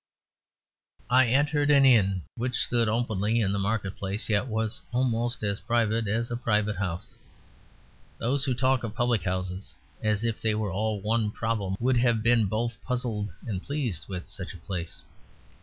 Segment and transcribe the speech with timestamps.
[1.11, 5.59] I entered an inn which stood openly in the market place yet was almost as
[5.59, 7.13] private as a private house.
[8.17, 12.23] Those who talk of "public houses" as if they were all one problem would have
[12.23, 15.03] been both puzzled and pleased with such a place.